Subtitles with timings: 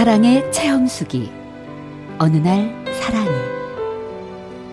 [0.00, 1.30] 사랑의 체험수기.
[2.18, 3.28] 어느 날 사랑이.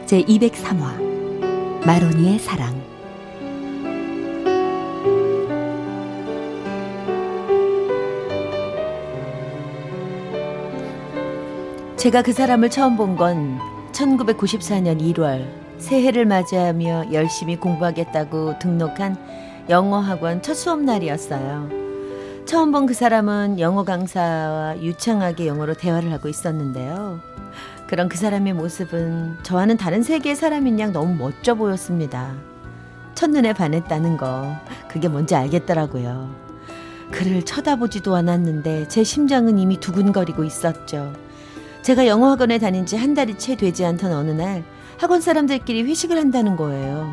[0.05, 1.86] 제 203화.
[1.86, 2.81] 마로니의 사랑.
[11.98, 13.59] 제가 그 사람을 처음 본 건
[13.91, 15.45] 1994년 1월
[15.78, 19.17] 새해를 맞이하며 열심히 공부하겠다고 등록한
[19.69, 21.87] 영어 학원 첫 수업 날이었어요.
[22.48, 27.20] 처음 본 그 사람은 영어 강사와 유창하게 영어로 대화를 하고 있었는데요.
[27.88, 32.34] 그런 그 사람의 모습은 저와는 다른 세계의 사람인 양 너무 멋져 보였습니다.
[33.16, 34.56] 첫눈에 반했다는 거,
[34.88, 36.30] 그게 뭔지 알겠더라고요.
[37.12, 41.14] 그를 쳐다보지도 않았는데 제 심장은 이미 두근거리고 있었죠.
[41.81, 44.64] 제가 영어 학원에 다닌 지 한 달이 채 되지 않던 어느 날
[44.98, 47.09] 학원 사람들끼리 회식을 한다는 거예요.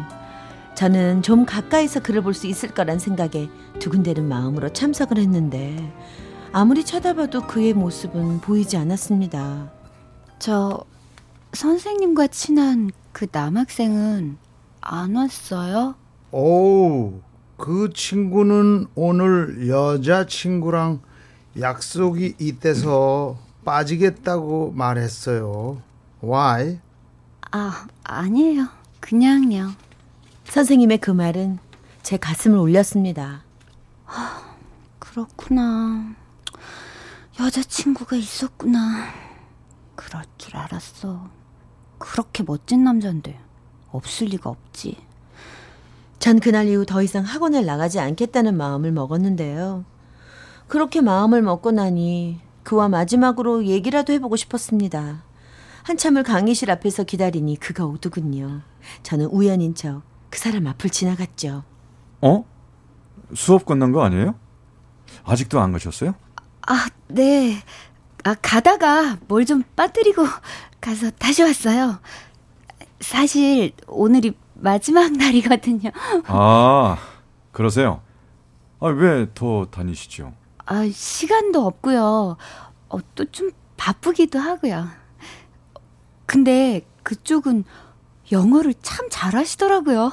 [0.75, 5.93] 저는 좀 가까이서 그를 볼 수 있을 거란 생각에 두근대는 마음으로 참석을 했는데
[6.53, 9.71] 아무리 쳐다봐도 그의 모습은 보이지 않았습니다.
[10.39, 10.85] 저
[11.53, 14.37] 선생님과 친한 그 남학생은
[14.81, 15.95] 안 왔어요?
[16.33, 17.21] 오,
[17.57, 21.01] 그 친구는 오늘 여자친구랑
[21.61, 25.81] 약속이 있대서 빠지겠다고 말했어요.
[26.23, 26.81] Why?
[27.53, 28.67] 아, 아니에요.
[29.01, 29.71] 그냥요.
[30.45, 31.59] 선생님의 그 말은
[32.03, 33.43] 제 가슴을 울렸습니다.
[34.05, 34.57] 하,
[34.99, 36.15] 그렇구나.
[37.41, 39.07] 여자친구가 있었구나.
[39.97, 41.29] 그럴 줄 알았어.
[41.99, 43.39] 그렇게 멋진 남잔데
[43.91, 44.97] 없을 리가 없지.
[46.19, 49.85] 전 그날 이후 더 이상 학원을 나가지 않겠다는 마음을 먹었는데요.
[50.69, 55.23] 그렇게 마음을 먹고 나니 그와 마지막으로 얘기라도 해보고 싶었습니다.
[55.83, 58.63] 한참을 강의실 앞에서 기다리니 그가 오더군요.
[59.03, 60.03] 저는 우연인 척
[60.35, 61.63] 그 사람 앞을 지나갔죠.
[62.21, 62.45] 어?
[63.37, 64.35] 수업 끝난 거 아니에요?
[65.23, 66.17] 아직도 안 가셨어요?
[66.67, 67.63] 아, 네.
[68.25, 70.25] 아, 가다가 뭘 좀 빠뜨리고
[70.81, 72.01] 가서 다시 왔어요.
[73.01, 75.93] 사실 오늘이 마지막 날이거든요.
[76.27, 76.99] 아,
[77.53, 78.03] 그러세요?
[78.81, 80.33] 아, 왜 더 다니시죠?
[80.67, 82.37] 아, 시간도 없고요.
[82.89, 84.89] 어, 또 좀 바쁘기도 하고요.
[86.27, 87.63] 근데 그쪽은
[88.33, 90.13] 영어를 참 잘하시더라고요.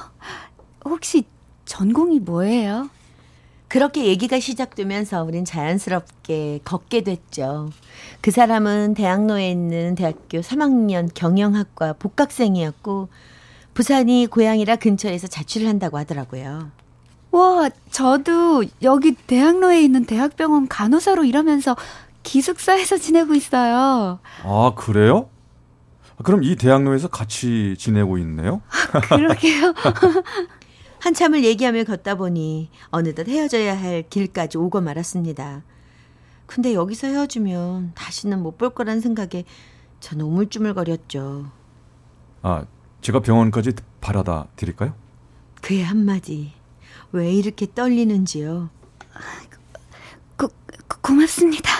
[0.84, 1.24] 혹시
[1.64, 2.90] 전공이 뭐예요?
[3.68, 7.70] 그렇게 얘기가 시작되면서 우린 자연스럽게 걷게 됐죠.
[8.20, 13.08] 그 사람은 대학로에 있는 대학교 3학년 경영학과 복학생이었고
[13.72, 16.70] 부산이 고향이라 근처에서 자취를 한다고 하더라고요.
[17.30, 21.74] 와, 저도 여기 대학로에 있는 대학병원 간호사로 일하면서
[22.24, 24.18] 기숙사에서 지내고 있어요.
[24.44, 25.30] 아, 그래요?
[26.22, 28.62] 그럼 이 대학로에서 같이 지내고 있네요?
[28.92, 29.74] 아, 그러게요.
[31.00, 35.62] 한참을 얘기하며 걷다 보니 어느덧 헤어져야 할 길까지 오고 말았습니다.
[36.46, 39.44] 근데 여기서 헤어지면 다시는 못 볼 거란 생각에
[40.00, 41.50] 전 우물쭈물거렸죠.
[42.42, 42.64] 아,
[43.00, 44.94] 제가 병원까지 바라다 드릴까요?
[45.60, 46.52] 그의 한마디.
[47.12, 48.70] 왜 이렇게 떨리는지요?
[50.36, 50.52] 고, 고,
[51.00, 51.70] 고맙습니다.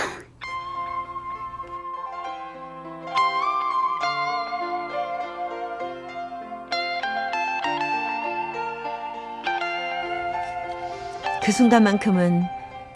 [11.44, 12.44] 그 순간만큼은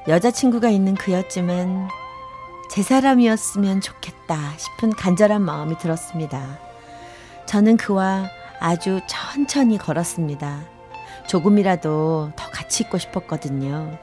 [0.07, 1.89] 여자친구가 있는 그였지만
[2.71, 6.61] 제 사람이었으면 좋겠다 싶은 간절한 마음이 들었습니다.
[7.47, 8.29] 저는 그와
[8.61, 10.61] 아주 천천히 걸었습니다.
[11.27, 13.99] 조금이라도 더 같이 있고 싶었거든요.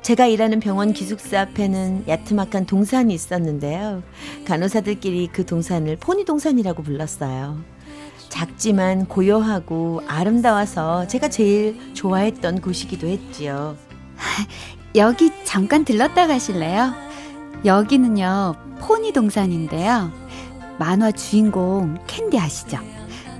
[0.00, 4.04] 제가 일하는 병원 기숙사 앞에는 야트막한 동산이 있었는데요.
[4.44, 7.58] 간호사들끼리 그 동산을 포니 동산이라고 불렀어요.
[8.36, 13.78] 작지만 고요하고 아름다워서 제가 제일 좋아했던 곳이기도 했지요.
[14.94, 16.92] 여기 잠깐 들렀다 가실래요?
[17.64, 20.12] 여기는요, 포니 동산인데요.
[20.78, 22.78] 만화 주인공 캔디 아시죠?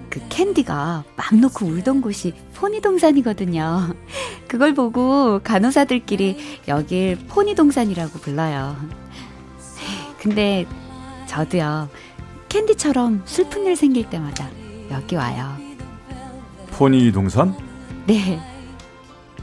[0.09, 3.95] 그 캔디가 맘 놓고 울던 곳이 포니 동산이거든요.
[4.49, 8.75] 그걸 보고 간호사들끼리 여길 포니 동산이라고 불러요.
[10.19, 10.65] 근데
[11.27, 11.91] 저도요,
[12.49, 14.49] 캔디처럼 슬픈 일 생길 때마다
[14.91, 15.57] 여기 와요.
[16.73, 17.55] 포니 동산?
[18.07, 18.41] 네.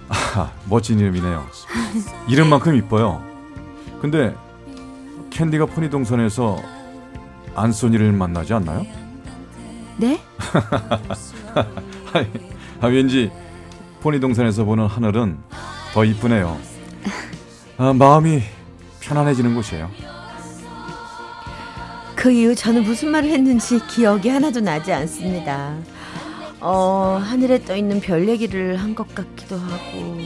[0.08, 1.46] 아, 아, 멋진 이름이네요.
[2.28, 3.24] 이름만큼 이뻐요.
[4.02, 4.36] 근데
[5.30, 6.62] 캔디가 포니 동선에서
[7.56, 8.86] 안소니를 만나지 않나요?
[9.98, 10.20] 네?
[12.82, 13.32] 아, 왠지
[14.02, 15.38] 포니 동산에서 보는 하늘은
[15.94, 16.58] 더 이쁘네요.
[17.78, 18.42] 아, 마음이
[19.00, 19.90] 편안해지는 곳이에요.
[22.24, 25.76] 그 이후 저는 무슨 말을 했는지 기억이 하나도 나지 않습니다.
[26.62, 30.18] 어, 하늘에 떠 있는 별 얘기를 한 것 같기도 하고,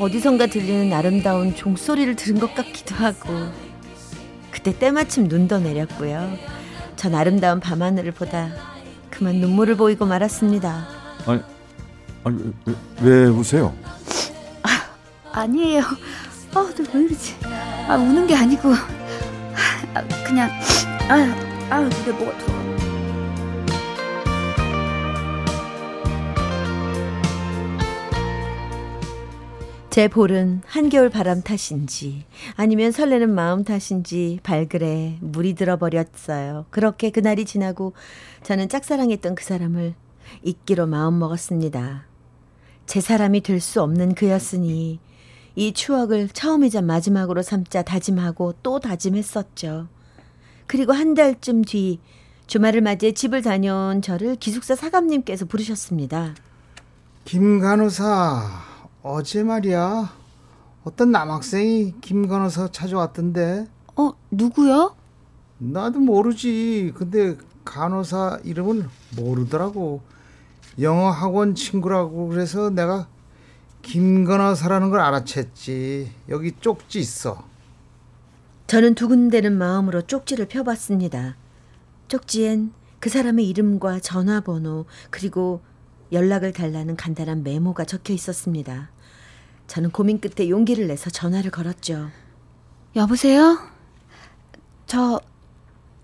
[0.00, 3.28] 어디선가 들리는 아름다운 종소리를 들은 것 같기도 하고,
[4.50, 6.28] 그때 때마침 눈도 내렸고요.
[6.96, 8.50] 전 아름다운 밤하늘을 보다
[9.08, 10.88] 그만 눈물을 보이고 말았습니다.
[11.24, 11.40] 아니,
[12.24, 13.72] 아니 왜, 왜 우세요?
[14.64, 14.68] 아,
[15.30, 15.82] 아니에요.
[16.54, 17.36] 아, 너왜 이러지?
[17.86, 18.72] 아, 우는 게 아니고,
[19.94, 20.50] 아, 그냥,
[21.08, 21.14] 아,
[21.70, 22.58] 아, 근데 뭐가 들어.
[29.90, 32.24] 제 볼은 한겨울 바람 탓인지
[32.56, 36.66] 아니면 설레는 마음 탓인지 발그레 물이 들어버렸어요.
[36.70, 37.94] 그렇게 그날이 지나고
[38.42, 39.94] 저는 짝사랑했던 그 사람을
[40.44, 42.04] 잊기로 마음먹었습니다.
[42.86, 45.00] 제 사람이 될 수 없는 그였으니
[45.56, 49.88] 이 추억을 처음이자 마지막으로 삼자 다짐하고 또 다짐했었죠.
[50.68, 51.98] 그리고 한 달쯤 뒤
[52.46, 56.34] 주말을 맞이해 집을 다녀온 저를 기숙사 사감님께서 부르셨습니다.
[57.24, 58.42] 김 간호사
[59.02, 60.12] 어제 말이야.
[60.84, 63.66] 어떤 남학생이 김 간호사 찾아왔던데?
[63.96, 64.94] 어, 누구요?
[65.58, 66.92] 나도 모르지.
[66.94, 70.00] 근데 간호사 이름을 모르더라고.
[70.80, 73.08] 영어 학원 친구라고 그래서 내가
[73.82, 76.08] 김 간호사라는 걸 알아챘지.
[76.28, 77.42] 여기 쪽지 있어
[78.68, 81.36] 저는 두근대는 마음으로 쪽지를 펴봤습니다.
[82.08, 85.62] 쪽지엔 그 사람의 이름과 전화번호 그리고
[86.12, 88.90] 연락을 달라는 간단한 메모가 적혀 있었습니다.
[89.68, 92.10] 저는 고민 끝에 용기를 내서 전화를 걸었죠.
[92.94, 93.58] 여보세요?
[94.86, 95.18] 저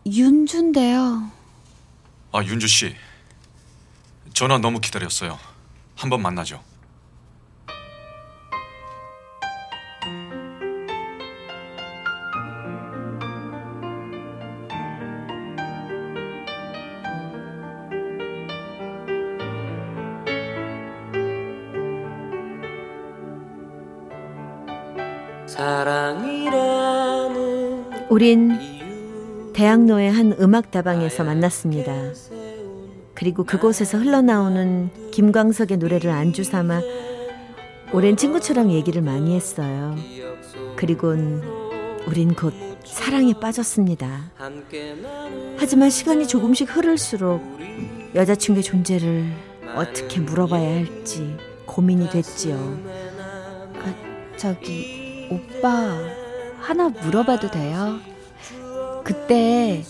[0.07, 1.31] 윤주인데요.
[2.33, 2.95] 아 윤주 씨,
[4.33, 5.39] 전화 너무 기다렸어요.
[5.97, 6.63] 한번 만나죠.
[28.11, 28.59] 우린
[29.53, 31.93] 대학로의 한 음악다방에서 만났습니다.
[33.15, 36.81] 그리고 그곳에서 흘러나오는 김광석의 노래를 안주 삼아
[37.93, 39.95] 오랜 친구처럼 얘기를 많이 했어요.
[40.77, 41.43] 그리곤
[42.09, 42.53] 우린 곧
[42.85, 44.33] 사랑에 빠졌습니다.
[45.57, 47.41] 하지만 시간이 조금씩 흐를수록
[48.15, 49.25] 여자친구의 존재를
[49.77, 51.37] 어떻게 물어봐야 할지
[51.67, 52.57] 고민이 됐지요.
[53.77, 55.99] 아, 저기 오빠
[56.61, 57.99] 하나 물어봐도 돼요?
[59.05, 59.85] 그때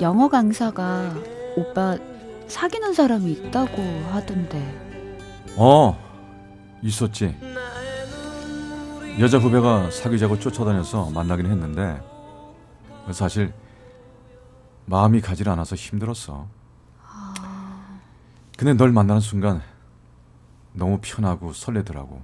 [0.00, 1.14] 영어 강사가
[1.56, 1.96] 오빠
[2.48, 3.82] 사귀는 사람이 있다고
[4.12, 4.86] 하던데.
[5.56, 5.96] 어,
[6.82, 7.36] 있었지.
[9.18, 12.00] 여자 후배가 사귀자고 쫓아다녀서 만나긴 했는데
[13.12, 13.52] 사실
[14.84, 16.46] 마음이 가질 않아서 힘들었어.
[18.58, 19.62] 근데 널 만나는 순간
[20.72, 22.22] 너무 편하고 설레더라고.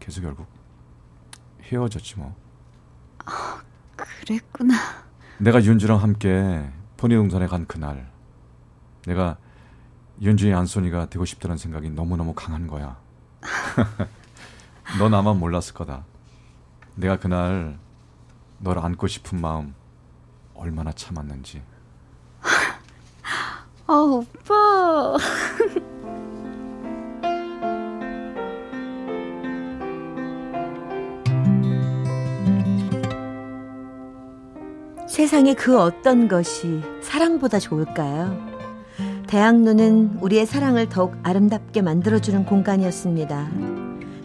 [0.00, 0.46] 그래서 결국
[1.62, 2.34] 헤어졌지 뭐.
[3.24, 3.62] 아,
[3.96, 4.74] 그랬구나.
[5.38, 8.10] 내가 윤주랑 함께 포니동산에 간 그날
[9.06, 9.38] 내가
[10.20, 12.96] 윤주의 안소니가 되고 싶다는 생각이 너무너무 강한 거야.
[14.98, 16.04] 넌 아마 몰랐을 거다.
[16.94, 17.78] 내가 그날
[18.58, 19.74] 널 안고 싶은 마음
[20.54, 21.62] 얼마나 참았는지.
[23.86, 25.16] 아, 오빠.
[35.12, 38.34] 세상에 그 어떤 것이 사랑보다 좋을까요?
[39.26, 43.50] 대학로는 우리의 사랑을 더욱 아름답게 만들어주는 공간이었습니다.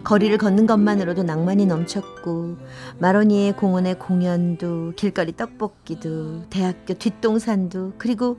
[0.02, 2.56] 거리를 걷는 것만으로도 낭만이 넘쳤고
[3.00, 8.38] 마로니에 공원의 공연도 길거리 떡볶이도 대학교 뒷동산도 그리고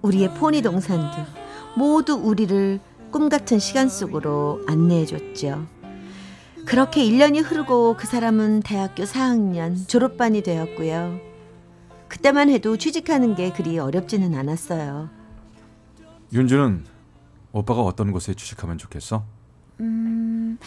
[0.00, 1.18] 우리의 포니 동산도
[1.76, 2.80] 모두 우리를
[3.10, 5.66] 꿈 같은 시간 속으로 안내해 줬죠.
[6.64, 11.31] 그렇게 1년이 흐르고 그 사람은 대학교 4학년 졸업반이 되었고요.
[12.12, 15.08] 그때만 해도 취직하는 게 그리 어렵지는 않았어요.
[16.30, 16.84] 윤주는
[17.52, 19.24] 오빠가 어떤 곳에 취직하면 좋겠어?
[19.80, 20.58] 음,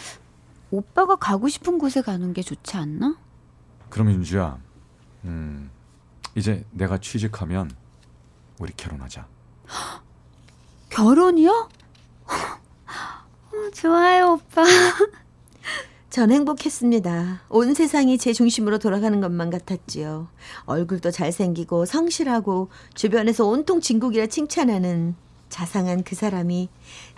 [0.72, 3.16] 오빠가 가고 싶은 곳에 가는 게 좋지 않나?
[3.90, 4.58] 그럼 윤주야,
[5.26, 5.70] 음,
[6.34, 7.70] 이제 내가 취직하면
[8.58, 9.28] 우리 결혼하자.
[10.90, 11.68] 결혼이요?
[12.26, 14.64] 어, 좋아요, 오빠.
[16.16, 17.42] 전 행복했습니다.
[17.50, 20.28] 온 세상이 제 중심으로 돌아가는 것만 같았지요.
[20.64, 25.14] 얼굴도 잘생기고 성실하고 주변에서 온통 진국이라 칭찬하는
[25.50, 26.70] 자상한 그 사람이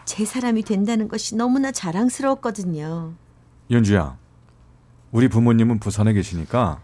[0.05, 3.12] 제 사람이 된다는 것이 너무나 자랑스러웠거든요.
[3.71, 4.17] 연주야,
[5.12, 6.81] 우리 부모님은 부산에 계시니까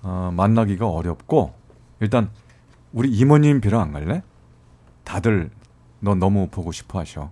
[0.00, 1.52] 어, 만나기가 어렵고
[2.00, 2.30] 일단
[2.94, 4.22] 우리 이모님 뵈러 안 갈래?
[5.04, 5.50] 다들
[5.98, 7.30] 너 너무 보고 싶어 하셔.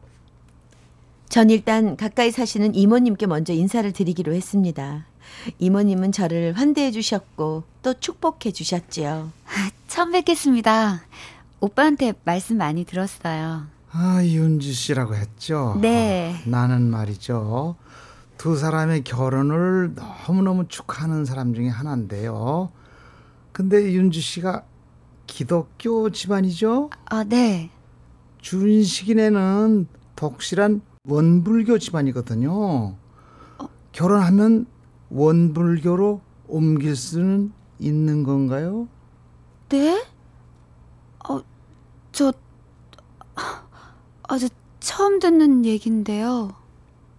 [1.39, 5.07] 전 일단 가까이 사시는 이모님께 먼저 인사를 드리기로 했습니다.
[5.61, 9.31] 이모님은 저를 환대해 주셨고 또 축복해 주셨지요.
[9.47, 11.01] 아, 처음 뵙겠습니다.
[11.61, 13.69] 오빠한테 말씀 많이 들었어요.
[13.93, 15.79] 아, 윤주 씨라고 했죠?
[15.81, 16.35] 네.
[16.35, 17.77] 아, 나는 말이죠.
[18.37, 22.73] 두 사람의 결혼을 너무너무 축하하는 사람 중에 하나인데요.
[23.53, 24.65] 근데 윤주 씨가
[25.29, 26.91] 기독교 집안이죠?
[27.05, 27.71] 아, 네.
[28.41, 32.97] 준식이네는 독실한 원불교 집안이거든요.
[33.93, 34.67] 결혼하면
[35.11, 38.89] 원불교로 옮길 수는 있는 건가요?
[39.69, 40.05] 네?
[41.29, 41.41] 어,
[42.13, 42.33] 저,
[43.35, 44.49] 아, 저
[44.81, 46.55] 처음 듣는 얘긴데요.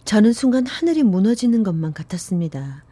[0.04, 2.84] 저는 순간 하늘이 무너지는 것만 같았습니다.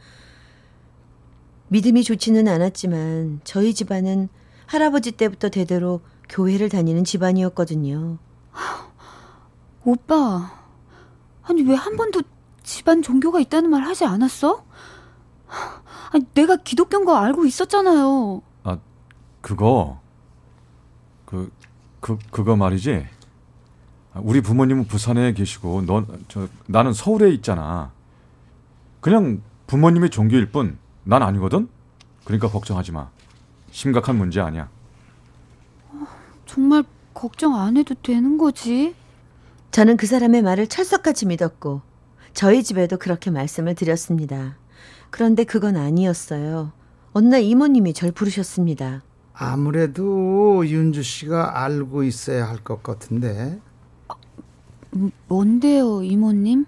[1.68, 4.28] 믿음이 좋지는 않았지만 저희 집안은
[4.66, 8.18] 할아버지 때부터 대대로 교회를 다니는 집안이었거든요.
[9.84, 10.57] 오빠,
[11.48, 12.22] 아니 왜 한 번도
[12.62, 14.64] 집안 종교가 있다는 말 하지 않았어?
[16.12, 18.42] 아니 내가 기독교인 거 알고 있었잖아요.
[18.64, 18.78] 아,
[19.40, 20.00] 그거
[21.24, 21.50] 그,
[22.00, 23.06] 그 그거 말이지.
[24.16, 27.92] 우리 부모님은 부산에 계시고 넌 저 나는 서울에 있잖아.
[29.00, 31.68] 그냥 부모님의 종교일 뿐 난 아니거든.
[32.24, 33.08] 그러니까 걱정하지 마.
[33.70, 34.68] 심각한 문제 아니야.
[36.44, 38.94] 정말 걱정 안 해도 되는 거지?
[39.78, 41.82] 저는 그 사람의 말을 철석같이 믿었고
[42.32, 44.56] 저희 집에도 그렇게 말씀을 드렸습니다.
[45.10, 46.72] 그런데 그건 아니었어요.
[47.12, 49.04] 어느 날 이모님이 절 부르셨습니다.
[49.32, 53.60] 아무래도 윤주 씨가 알고 있어야 할 것 같은데.
[54.96, 56.64] 음, 뭔데요, 이모님?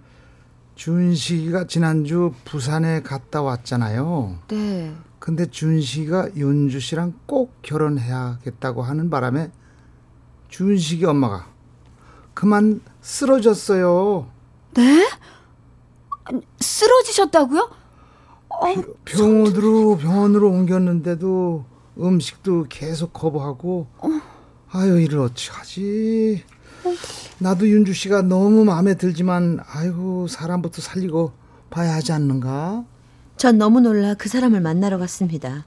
[0.76, 4.38] 준식이가 지난주 부산에 갔다 왔잖아요.
[4.46, 4.94] 네.
[5.18, 9.50] 근데 준식이가 윤주 씨랑 꼭 결혼해야겠다고 하는 바람에
[10.48, 11.49] 준식이 엄마가
[12.34, 14.26] 그만 쓰러졌어요.
[14.74, 15.08] 네?
[16.60, 17.70] 쓰러지셨다고요?
[18.48, 21.64] 어, 병원으로 병원으로 옮겼는데도
[21.98, 23.86] 음식도 계속 거부하고
[24.70, 26.44] 아유 이를 어찌하지
[27.38, 31.32] 나도 윤주 씨가 너무 마음에 들지만 아이고 사람부터 살리고
[31.70, 32.84] 봐야 하지 않는가
[33.36, 35.64] 전 너무 놀라 그 사람을 만나러 갔습니다.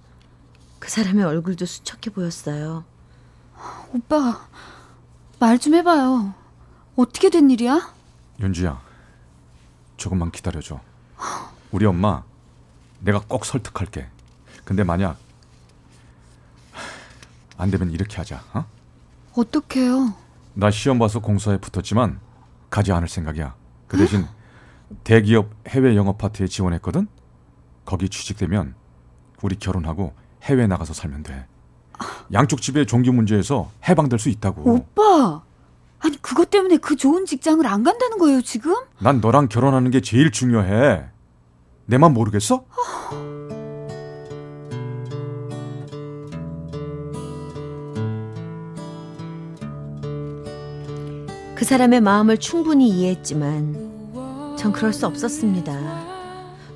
[0.80, 2.84] 그 사람의 얼굴도 수척해 보였어요.
[3.94, 4.48] 오빠,
[5.40, 6.34] 말 좀 해봐요.
[6.96, 7.94] 어떻게 된 일이야?
[8.40, 8.82] 윤주야,
[9.98, 10.80] 조금만 기다려줘.
[11.72, 12.24] 우리 엄마,
[13.00, 14.08] 내가 꼭 설득할게.
[14.64, 15.18] 근데 만약
[17.58, 18.44] 안 되면 이렇게 하자.
[18.54, 18.66] 어?
[19.36, 20.14] 어떡해요?
[20.54, 22.20] 나 시험 봐서 공사에 붙었지만
[22.70, 23.56] 가지 않을 생각이야.
[23.88, 24.26] 그 대신
[25.04, 27.08] 대기업 해외 영업 파트에 지원했거든.
[27.86, 28.76] 거기 취직되면
[29.42, 31.48] 우리 결혼하고 해외 나가서 살면 돼.
[32.32, 34.72] 양쪽 집의 종교 문제에서 해방될 수 있다고.
[34.72, 35.42] 오빠!
[36.04, 38.76] 아니, 그것 때문에 그 좋은 직장을 안 간다는 거예요, 지금?
[39.00, 41.06] 난 너랑 결혼하는 게 제일 중요해.
[41.86, 42.66] 내 맘 모르겠어?
[51.56, 55.74] 그 사람의 마음을 충분히 이해했지만 전 그럴 수 없었습니다.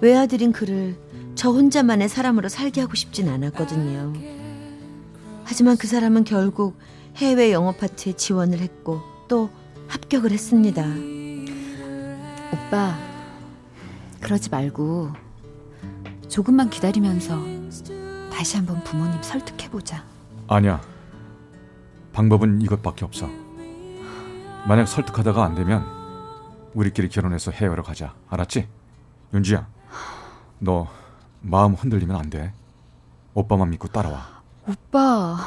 [0.02, 0.96] 외아들인 그를
[1.36, 4.14] 저 혼자만의 사람으로 살게 하고 싶진 않았거든요.
[5.44, 6.78] 하지만 그 사람은 결국
[7.18, 9.50] 해외 영어 파트에 지원을 했고 또
[9.88, 10.84] 합격을 했습니다.
[12.54, 12.98] 오빠,
[14.22, 15.12] 그러지 말고
[16.30, 17.38] 조금만 기다리면서
[18.32, 20.04] 다시 한번 부모님 설득해보자.
[20.48, 20.82] 아니야.
[22.14, 23.30] 방법은 이것밖에 없어.
[24.68, 25.86] 만약 설득하다가 안 되면
[26.74, 28.14] 우리끼리 결혼해서 해외로 가자.
[28.30, 28.68] 알았지?
[29.34, 29.68] 윤주야,
[30.60, 30.88] 너
[31.42, 32.54] 마음 흔들리면 안 돼.
[33.34, 34.42] 오빠만 믿고 따라와.
[34.68, 35.38] 오빠,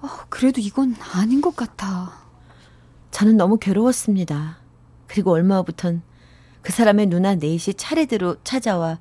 [0.00, 2.12] 어, 그래도 이건 아닌 것 같아.
[3.10, 4.58] 저는 너무 괴로웠습니다.
[5.06, 6.02] 그리고 얼마 후부턴
[6.62, 8.98] 그 사람의 누나 넷이 차례대로 찾아와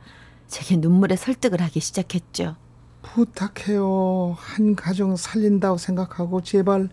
[0.48, 2.56] 제게 눈물의 설득을 하기 시작했죠.
[3.02, 6.90] 부탁해요 한 가정 살린다고 생각하고 제발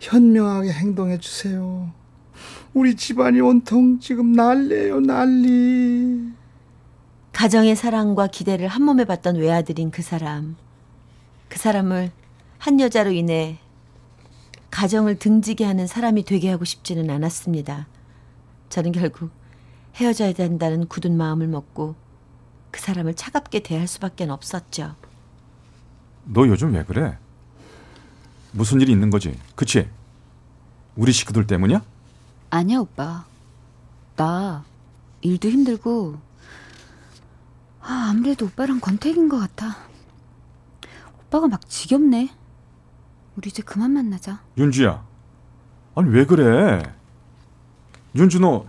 [0.00, 1.90] 현명하게 행동해 주세요
[2.72, 6.32] 우리 집안이 온통 지금 난리예요 난리
[7.32, 10.56] 가정의 사랑과 기대를 한 몸에 받던 외아들인 그 사람.
[11.50, 12.10] 그 사람을
[12.66, 13.60] 한 여자로 인해
[14.72, 17.86] 가정을 등지게 하는 사람이 되게 하고 싶지는 않았습니다.
[18.70, 19.30] 저는 결국
[19.94, 21.94] 헤어져야 된다는 굳은 마음을 먹고
[22.72, 24.96] 그 사람을 차갑게 대할 수밖에 없었죠.
[26.24, 27.16] 너 요즘 왜 그래?
[28.50, 29.38] 무슨 일이 있는 거지?
[29.54, 29.88] 그치?
[30.96, 31.84] 우리 식구들 때문이야?
[32.50, 33.26] 아니야, 오빠.
[34.16, 34.64] 나
[35.20, 36.18] 일도 힘들고
[37.80, 39.76] 아, 아무래도 오빠랑 권태기인 것 같아.
[41.20, 42.30] 오빠가 막 지겹네.
[43.36, 44.40] 우리 이제 그만 만나자.
[44.56, 45.04] 윤주야.
[45.94, 46.82] 아니 왜 그래?
[48.14, 48.66] 윤주 너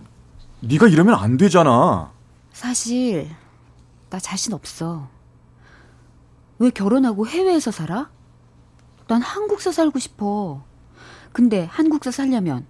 [0.60, 2.12] 네가 이러면 안 되잖아.
[2.52, 3.30] 사실
[4.10, 5.08] 나 자신 없어.
[6.58, 8.10] 왜 결혼하고 해외에서 살아?
[9.06, 10.62] 난 한국서 살고 싶어.
[11.32, 12.66] 근데 한국서 살려면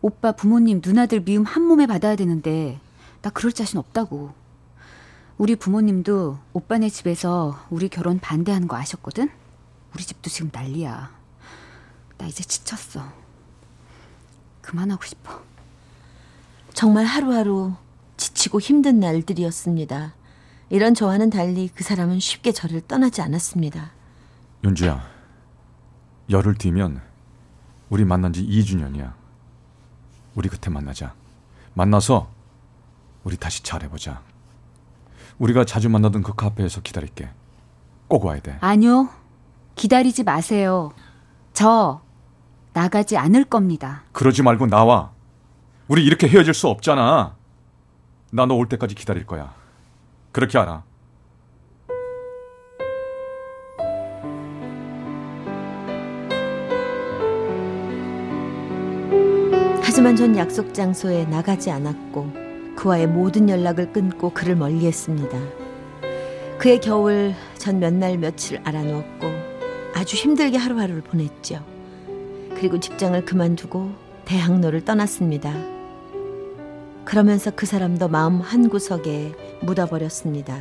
[0.00, 2.80] 오빠 부모님 누나들 미움 한 몸에 받아야 되는데
[3.20, 4.32] 나 그럴 자신 없다고.
[5.38, 9.28] 우리 부모님도 오빠네 집에서 우리 결혼 반대하는 거 아셨거든?
[9.94, 11.21] 우리 집도 지금 난리야.
[12.22, 13.02] 나 이제 지쳤어.
[14.60, 15.42] 그만하고 싶어.
[16.72, 17.74] 정말 하루하루
[18.16, 20.14] 지치고 힘든 날들이었습니다.
[20.70, 23.90] 이런 저와는 달리 그 사람은 쉽게 저를 떠나지 않았습니다.
[24.62, 25.02] 윤주야.
[26.30, 27.02] 열흘 뒤면
[27.90, 29.14] 우리 만난 지 2주년이야.
[30.36, 31.14] 우리 그때 만나자.
[31.74, 32.30] 만나서
[33.24, 34.22] 우리 다시 잘해보자.
[35.40, 37.28] 우리가 자주 만나던 그 카페에서 기다릴게.
[38.06, 38.58] 꼭 와야 돼.
[38.60, 39.08] 아니요.
[39.74, 40.92] 기다리지 마세요.
[41.52, 42.00] 저
[42.72, 44.02] 나가지 않을 겁니다.
[44.12, 45.12] 그러지 말고 나와.
[45.88, 47.36] 우리 이렇게 헤어질 수 없잖아.
[48.30, 49.52] 나 너 올 때까지 기다릴 거야.
[50.32, 50.82] 그렇게 알아.
[59.82, 62.32] 하지만 전 약속 장소에 나가지 않았고
[62.76, 65.38] 그와의 모든 연락을 끊고 그를 멀리했습니다.
[66.58, 69.26] 그의 겨울 전 몇 날 며칠 알아누웠고
[69.94, 71.62] 아주 힘들게 하루하루를 보냈죠.
[72.62, 73.90] 그리고 직장을 그만두고
[74.24, 75.52] 대학로를 떠났습니다.
[77.04, 80.56] 그러면서 그 사람도 마음 한 구석에 묻어버렸습니다.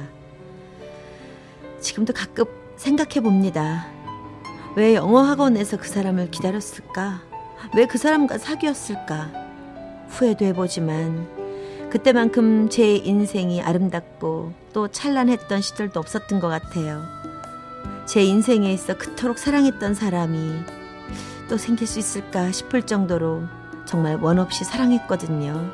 [1.79, 3.85] 지금도 가끔 생각해 봅니다.
[4.75, 7.21] 왜 영어 학원에서 그 사람을 기다렸을까?
[7.77, 9.31] 왜 그 사람과 사귀었을까?
[10.09, 11.27] 후회도 해보지만
[11.91, 17.03] 그때만큼 제 인생이 아름답고 또 찬란했던 시절도 없었던 것 같아요.
[18.07, 20.80] 제 인생에 있어 그토록 사랑했던 사람이
[21.51, 23.43] 또 생길 수 있을까 싶을 정도로
[23.83, 25.69] 정말 원 없이 사랑했거든요.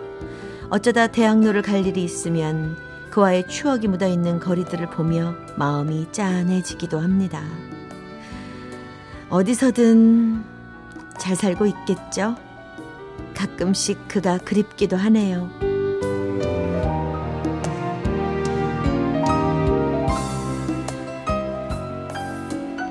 [0.71, 2.75] 어쩌다 대학로를 갈 일이 있으면
[3.11, 7.43] 그와의 추억이 묻어 있는 거리들을 보며 마음이 짠해지기도 합니다.
[9.29, 10.43] 어디서든
[11.19, 12.35] 잘 살고 있겠죠?
[13.35, 15.66] 가끔씩 그가 그립기도 하네요.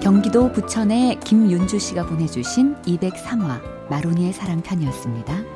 [0.06, 5.55] 경기도 부천의 김윤주 씨가 보내주신 203화 마로니의 사랑 편이었습니다.